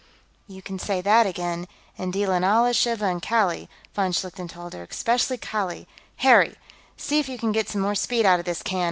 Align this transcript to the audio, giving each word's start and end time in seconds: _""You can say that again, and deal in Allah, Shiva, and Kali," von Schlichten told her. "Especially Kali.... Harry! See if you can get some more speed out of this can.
_""You 0.47 0.63
can 0.63 0.79
say 0.79 0.99
that 0.99 1.27
again, 1.27 1.67
and 1.95 2.11
deal 2.11 2.31
in 2.31 2.43
Allah, 2.43 2.73
Shiva, 2.73 3.05
and 3.05 3.21
Kali," 3.21 3.69
von 3.93 4.11
Schlichten 4.13 4.47
told 4.49 4.73
her. 4.73 4.81
"Especially 4.89 5.37
Kali.... 5.37 5.87
Harry! 6.25 6.55
See 6.97 7.19
if 7.19 7.29
you 7.29 7.37
can 7.37 7.51
get 7.51 7.69
some 7.69 7.81
more 7.81 7.93
speed 7.93 8.25
out 8.25 8.39
of 8.39 8.45
this 8.45 8.63
can. 8.63 8.79